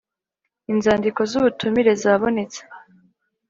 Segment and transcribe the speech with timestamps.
[0.71, 2.59] Inzandiko z ubutumire zabonetse